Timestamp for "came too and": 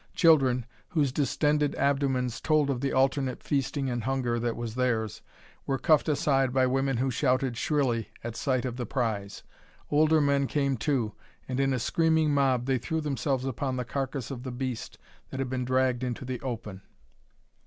10.47-11.59